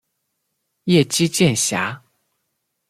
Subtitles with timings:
[0.85, 2.01] 叶基渐狭。